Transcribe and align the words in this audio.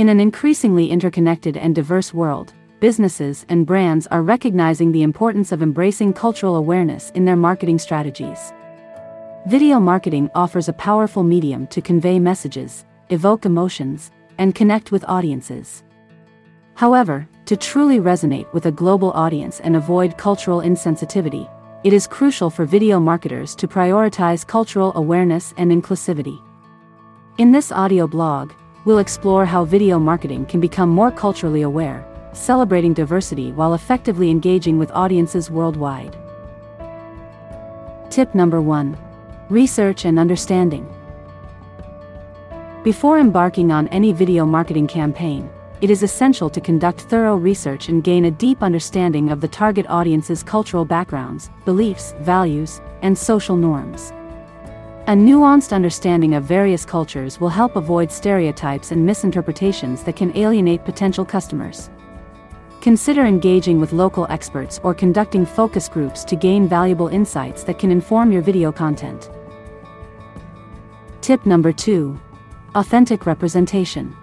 In 0.00 0.08
an 0.08 0.18
increasingly 0.18 0.90
interconnected 0.90 1.58
and 1.58 1.74
diverse 1.74 2.14
world, 2.14 2.54
businesses 2.80 3.44
and 3.50 3.66
brands 3.66 4.06
are 4.06 4.22
recognizing 4.22 4.92
the 4.92 5.02
importance 5.02 5.52
of 5.52 5.60
embracing 5.60 6.14
cultural 6.14 6.56
awareness 6.56 7.10
in 7.10 7.26
their 7.26 7.36
marketing 7.36 7.78
strategies. 7.78 8.54
Video 9.46 9.78
marketing 9.78 10.30
offers 10.34 10.70
a 10.70 10.72
powerful 10.72 11.22
medium 11.22 11.66
to 11.66 11.82
convey 11.82 12.18
messages, 12.18 12.86
evoke 13.10 13.44
emotions, 13.44 14.10
and 14.38 14.54
connect 14.54 14.90
with 14.90 15.04
audiences. 15.06 15.84
However, 16.76 17.28
to 17.44 17.54
truly 17.54 17.98
resonate 17.98 18.50
with 18.54 18.64
a 18.64 18.72
global 18.72 19.12
audience 19.12 19.60
and 19.60 19.76
avoid 19.76 20.16
cultural 20.16 20.62
insensitivity, 20.62 21.46
it 21.84 21.92
is 21.92 22.06
crucial 22.06 22.48
for 22.48 22.64
video 22.64 22.98
marketers 22.98 23.54
to 23.56 23.68
prioritize 23.68 24.46
cultural 24.46 24.92
awareness 24.94 25.52
and 25.58 25.70
inclusivity. 25.70 26.40
In 27.36 27.52
this 27.52 27.70
audio 27.70 28.06
blog, 28.06 28.52
we'll 28.84 28.98
explore 28.98 29.44
how 29.44 29.64
video 29.64 29.98
marketing 29.98 30.46
can 30.46 30.60
become 30.60 30.88
more 30.88 31.10
culturally 31.10 31.62
aware, 31.62 32.04
celebrating 32.32 32.94
diversity 32.94 33.52
while 33.52 33.74
effectively 33.74 34.30
engaging 34.30 34.78
with 34.78 34.90
audiences 34.92 35.50
worldwide. 35.50 36.16
Tip 38.10 38.34
number 38.34 38.60
1 38.60 38.96
Research 39.48 40.04
and 40.04 40.18
Understanding. 40.18 40.86
Before 42.82 43.18
embarking 43.18 43.70
on 43.70 43.88
any 43.88 44.12
video 44.12 44.46
marketing 44.46 44.86
campaign, 44.86 45.50
it 45.80 45.90
is 45.90 46.02
essential 46.02 46.48
to 46.50 46.60
conduct 46.60 47.02
thorough 47.02 47.36
research 47.36 47.88
and 47.88 48.04
gain 48.04 48.26
a 48.26 48.30
deep 48.30 48.62
understanding 48.62 49.30
of 49.30 49.40
the 49.40 49.48
target 49.48 49.86
audience's 49.88 50.42
cultural 50.42 50.84
backgrounds, 50.84 51.50
beliefs, 51.64 52.14
values, 52.20 52.80
and 53.02 53.16
social 53.16 53.56
norms. 53.56 54.12
A 55.10 55.12
nuanced 55.12 55.72
understanding 55.72 56.34
of 56.34 56.44
various 56.44 56.84
cultures 56.84 57.40
will 57.40 57.48
help 57.48 57.74
avoid 57.74 58.12
stereotypes 58.12 58.92
and 58.92 59.04
misinterpretations 59.04 60.04
that 60.04 60.14
can 60.14 60.30
alienate 60.36 60.84
potential 60.84 61.24
customers. 61.24 61.90
Consider 62.80 63.26
engaging 63.26 63.80
with 63.80 63.92
local 63.92 64.28
experts 64.30 64.78
or 64.84 64.94
conducting 64.94 65.44
focus 65.44 65.88
groups 65.88 66.22
to 66.22 66.36
gain 66.36 66.68
valuable 66.68 67.08
insights 67.08 67.64
that 67.64 67.76
can 67.76 67.90
inform 67.90 68.30
your 68.30 68.40
video 68.40 68.70
content. 68.70 69.30
Tip 71.22 71.44
number 71.44 71.72
2 71.72 72.16
Authentic 72.76 73.26
representation. 73.26 74.16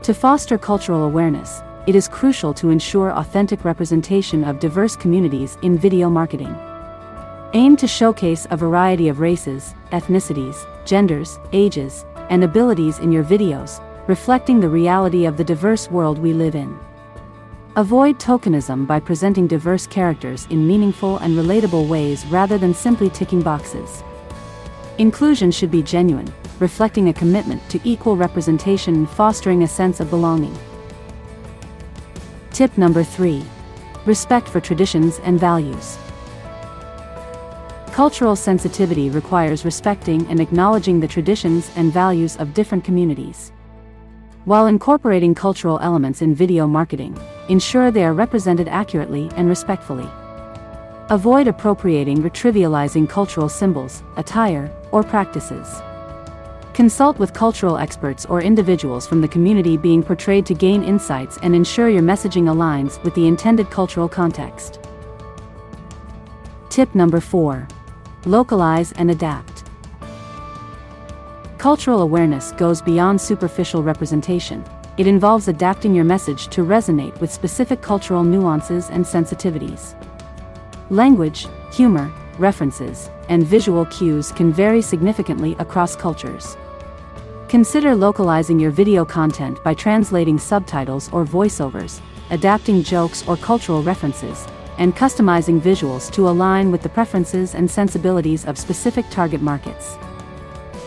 To 0.00 0.14
foster 0.14 0.56
cultural 0.56 1.04
awareness, 1.04 1.60
it 1.86 1.94
is 1.94 2.08
crucial 2.08 2.54
to 2.54 2.70
ensure 2.70 3.12
authentic 3.12 3.66
representation 3.66 4.44
of 4.44 4.60
diverse 4.60 4.96
communities 4.96 5.58
in 5.60 5.76
video 5.76 6.08
marketing. 6.08 6.56
Aim 7.56 7.76
to 7.76 7.86
showcase 7.86 8.48
a 8.50 8.56
variety 8.56 9.06
of 9.06 9.20
races, 9.20 9.76
ethnicities, 9.92 10.66
genders, 10.84 11.38
ages, 11.52 12.04
and 12.28 12.42
abilities 12.42 12.98
in 12.98 13.12
your 13.12 13.22
videos, 13.22 13.80
reflecting 14.08 14.58
the 14.58 14.68
reality 14.68 15.24
of 15.24 15.36
the 15.36 15.44
diverse 15.44 15.88
world 15.88 16.18
we 16.18 16.32
live 16.32 16.56
in. 16.56 16.76
Avoid 17.76 18.18
tokenism 18.18 18.88
by 18.88 18.98
presenting 18.98 19.46
diverse 19.46 19.86
characters 19.86 20.48
in 20.50 20.66
meaningful 20.66 21.18
and 21.18 21.38
relatable 21.38 21.86
ways 21.86 22.26
rather 22.26 22.58
than 22.58 22.74
simply 22.74 23.08
ticking 23.08 23.40
boxes. 23.40 24.02
Inclusion 24.98 25.52
should 25.52 25.70
be 25.70 25.82
genuine, 25.82 26.34
reflecting 26.58 27.08
a 27.08 27.14
commitment 27.14 27.62
to 27.70 27.80
equal 27.84 28.16
representation 28.16 28.96
and 28.96 29.08
fostering 29.08 29.62
a 29.62 29.68
sense 29.68 30.00
of 30.00 30.10
belonging. 30.10 30.58
Tip 32.50 32.76
number 32.76 33.04
3 33.04 33.44
Respect 34.06 34.48
for 34.48 34.60
traditions 34.60 35.20
and 35.20 35.38
values. 35.38 35.98
Cultural 37.94 38.34
sensitivity 38.34 39.08
requires 39.08 39.64
respecting 39.64 40.26
and 40.26 40.40
acknowledging 40.40 40.98
the 40.98 41.06
traditions 41.06 41.70
and 41.76 41.92
values 41.92 42.36
of 42.38 42.52
different 42.52 42.82
communities. 42.82 43.52
While 44.46 44.66
incorporating 44.66 45.32
cultural 45.32 45.78
elements 45.78 46.20
in 46.20 46.34
video 46.34 46.66
marketing, 46.66 47.16
ensure 47.48 47.92
they 47.92 48.04
are 48.04 48.12
represented 48.12 48.66
accurately 48.66 49.30
and 49.36 49.48
respectfully. 49.48 50.08
Avoid 51.08 51.46
appropriating 51.46 52.26
or 52.26 52.30
trivializing 52.30 53.08
cultural 53.08 53.48
symbols, 53.48 54.02
attire, 54.16 54.72
or 54.90 55.04
practices. 55.04 55.80
Consult 56.72 57.20
with 57.20 57.32
cultural 57.32 57.78
experts 57.78 58.26
or 58.26 58.42
individuals 58.42 59.06
from 59.06 59.20
the 59.20 59.28
community 59.28 59.76
being 59.76 60.02
portrayed 60.02 60.46
to 60.46 60.54
gain 60.54 60.82
insights 60.82 61.38
and 61.44 61.54
ensure 61.54 61.88
your 61.88 62.02
messaging 62.02 62.52
aligns 62.52 63.00
with 63.04 63.14
the 63.14 63.28
intended 63.28 63.70
cultural 63.70 64.08
context. 64.08 64.80
Tip 66.70 66.92
number 66.96 67.20
4 67.20 67.68
Localize 68.26 68.92
and 68.92 69.10
adapt. 69.10 69.64
Cultural 71.58 72.00
awareness 72.00 72.52
goes 72.52 72.80
beyond 72.80 73.20
superficial 73.20 73.82
representation, 73.82 74.64
it 74.96 75.06
involves 75.06 75.48
adapting 75.48 75.94
your 75.94 76.04
message 76.04 76.48
to 76.48 76.62
resonate 76.64 77.18
with 77.20 77.32
specific 77.32 77.82
cultural 77.82 78.22
nuances 78.22 78.90
and 78.90 79.04
sensitivities. 79.04 79.94
Language, 80.90 81.48
humor, 81.72 82.12
references, 82.38 83.10
and 83.28 83.46
visual 83.46 83.84
cues 83.86 84.30
can 84.32 84.52
vary 84.52 84.80
significantly 84.80 85.56
across 85.58 85.96
cultures. 85.96 86.56
Consider 87.48 87.94
localizing 87.94 88.58
your 88.58 88.70
video 88.70 89.04
content 89.04 89.62
by 89.62 89.74
translating 89.74 90.38
subtitles 90.38 91.12
or 91.12 91.24
voiceovers, 91.24 92.00
adapting 92.30 92.82
jokes 92.82 93.26
or 93.28 93.36
cultural 93.36 93.82
references, 93.82 94.46
and 94.78 94.94
customizing 94.96 95.60
visuals 95.60 96.10
to 96.12 96.28
align 96.28 96.70
with 96.70 96.82
the 96.82 96.88
preferences 96.88 97.54
and 97.54 97.70
sensibilities 97.70 98.44
of 98.44 98.58
specific 98.58 99.04
target 99.10 99.40
markets. 99.40 99.96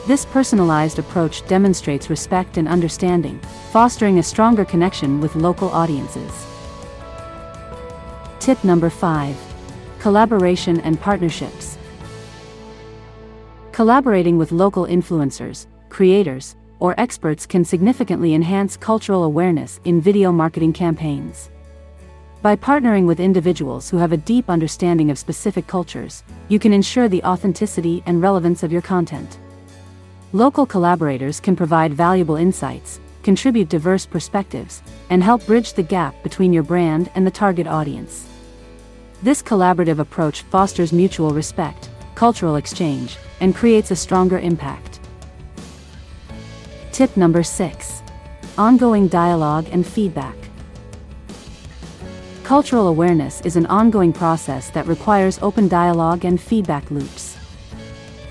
This 0.08 0.26
personalized 0.26 1.00
approach 1.00 1.46
demonstrates 1.48 2.10
respect 2.10 2.58
and 2.58 2.68
understanding, 2.68 3.40
fostering 3.72 4.20
a 4.20 4.24
stronger 4.24 4.64
connection 4.64 5.20
with 5.20 5.36
local 5.36 5.70
audiences. 5.70 6.46
Tip 8.40 8.64
number 8.64 8.90
5 8.90 9.36
Collaboration 10.00 10.80
and 10.82 11.00
Partnerships. 11.02 11.78
Collaborating 13.74 14.38
with 14.38 14.52
local 14.52 14.86
influencers, 14.86 15.68
creators, 15.90 16.56
or 16.80 16.96
experts 16.98 17.46
can 17.46 17.66
significantly 17.66 18.34
enhance 18.34 18.78
cultural 18.78 19.24
awareness 19.24 19.80
in 19.84 20.00
video 20.00 20.32
marketing 20.32 20.72
campaigns. 20.72 21.50
By 22.48 22.56
partnering 22.56 23.08
with 23.08 23.20
individuals 23.20 23.90
who 23.90 23.98
have 23.98 24.14
a 24.14 24.24
deep 24.32 24.50
understanding 24.50 25.12
of 25.12 25.20
specific 25.20 25.68
cultures, 25.68 26.24
you 26.48 26.60
can 26.60 26.72
ensure 26.72 27.10
the 27.10 27.22
authenticity 27.26 28.02
and 28.06 28.22
relevance 28.22 28.64
of 28.64 28.72
your 28.72 28.82
content. 28.82 29.38
Local 30.32 30.66
collaborators 30.66 31.42
can 31.42 31.58
provide 31.58 31.94
valuable 31.94 32.38
insights, 32.38 33.02
contribute 33.22 33.68
diverse 33.68 34.06
perspectives, 34.06 34.82
and 35.10 35.22
help 35.22 35.46
bridge 35.46 35.74
the 35.74 35.84
gap 35.84 36.24
between 36.24 36.54
your 36.54 36.64
brand 36.64 37.12
and 37.16 37.28
the 37.28 37.32
target 37.32 37.68
audience. 37.68 38.30
This 39.22 39.44
collaborative 39.44 40.00
approach 40.00 40.44
fosters 40.44 40.94
mutual 40.94 41.32
respect, 41.32 41.90
cultural 42.16 42.56
exchange, 42.56 43.18
and 43.42 43.54
creates 43.54 43.92
a 43.92 43.96
stronger 43.98 44.40
impact. 44.40 45.02
Tip 46.94 47.18
number 47.18 47.44
6 47.44 48.02
Ongoing 48.58 49.10
dialogue 49.10 49.68
and 49.70 49.86
feedback. 49.86 50.47
Cultural 52.48 52.88
awareness 52.88 53.42
is 53.42 53.58
an 53.58 53.66
ongoing 53.66 54.14
process 54.14 54.70
that 54.70 54.88
requires 54.88 55.38
open 55.42 55.68
dialogue 55.68 56.24
and 56.24 56.40
feedback 56.40 56.90
loops. 56.90 57.38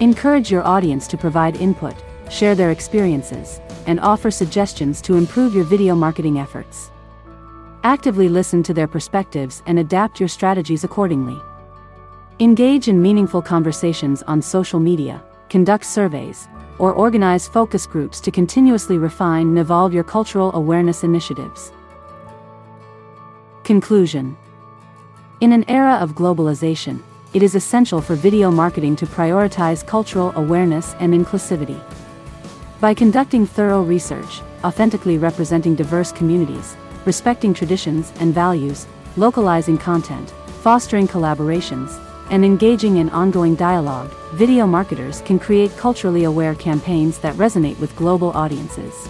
Encourage 0.00 0.50
your 0.50 0.66
audience 0.66 1.06
to 1.08 1.18
provide 1.18 1.56
input, 1.56 1.94
share 2.30 2.54
their 2.54 2.70
experiences, 2.70 3.60
and 3.86 4.00
offer 4.00 4.30
suggestions 4.30 5.02
to 5.02 5.16
improve 5.16 5.54
your 5.54 5.64
video 5.64 5.94
marketing 5.94 6.38
efforts. 6.38 6.90
Actively 7.84 8.30
listen 8.30 8.62
to 8.62 8.72
their 8.72 8.88
perspectives 8.88 9.62
and 9.66 9.80
adapt 9.80 10.18
your 10.18 10.30
strategies 10.30 10.82
accordingly. 10.82 11.38
Engage 12.40 12.88
in 12.88 13.02
meaningful 13.02 13.42
conversations 13.42 14.22
on 14.22 14.40
social 14.40 14.80
media, 14.80 15.22
conduct 15.50 15.84
surveys, 15.84 16.48
or 16.78 16.94
organize 16.94 17.46
focus 17.46 17.84
groups 17.86 18.22
to 18.22 18.30
continuously 18.30 18.96
refine 18.96 19.48
and 19.48 19.58
evolve 19.58 19.92
your 19.92 20.04
cultural 20.04 20.54
awareness 20.54 21.04
initiatives. 21.04 21.70
Conclusion 23.66 24.36
In 25.40 25.50
an 25.50 25.64
era 25.68 25.94
of 25.94 26.14
globalization, 26.14 27.02
it 27.34 27.42
is 27.42 27.56
essential 27.56 28.00
for 28.00 28.14
video 28.14 28.48
marketing 28.48 28.94
to 28.94 29.06
prioritize 29.08 29.84
cultural 29.84 30.32
awareness 30.36 30.94
and 31.00 31.12
inclusivity. 31.12 31.76
By 32.80 32.94
conducting 32.94 33.44
thorough 33.44 33.82
research, 33.82 34.40
authentically 34.62 35.18
representing 35.18 35.74
diverse 35.74 36.12
communities, 36.12 36.76
respecting 37.06 37.52
traditions 37.52 38.12
and 38.20 38.32
values, 38.32 38.86
localizing 39.16 39.78
content, 39.78 40.32
fostering 40.62 41.08
collaborations, 41.08 42.00
and 42.30 42.44
engaging 42.44 42.98
in 42.98 43.10
ongoing 43.10 43.56
dialogue, 43.56 44.12
video 44.34 44.64
marketers 44.68 45.22
can 45.22 45.40
create 45.40 45.76
culturally 45.76 46.22
aware 46.22 46.54
campaigns 46.54 47.18
that 47.18 47.34
resonate 47.34 47.80
with 47.80 47.96
global 47.96 48.30
audiences. 48.30 49.08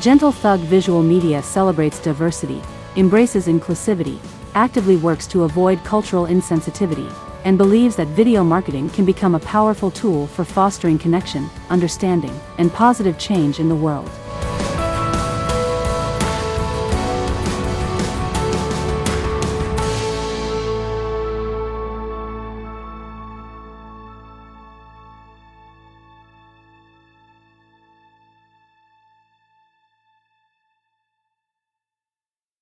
Gentle 0.00 0.32
Thug 0.32 0.60
Visual 0.60 1.02
Media 1.02 1.42
celebrates 1.42 1.98
diversity, 1.98 2.62
embraces 2.96 3.48
inclusivity, 3.48 4.18
actively 4.54 4.96
works 4.96 5.26
to 5.26 5.42
avoid 5.42 5.84
cultural 5.84 6.24
insensitivity, 6.24 7.12
and 7.44 7.58
believes 7.58 7.96
that 7.96 8.06
video 8.08 8.42
marketing 8.42 8.88
can 8.88 9.04
become 9.04 9.34
a 9.34 9.40
powerful 9.40 9.90
tool 9.90 10.26
for 10.26 10.42
fostering 10.42 10.98
connection, 10.98 11.50
understanding, 11.68 12.34
and 12.56 12.72
positive 12.72 13.18
change 13.18 13.60
in 13.60 13.68
the 13.68 13.76
world. 13.76 14.08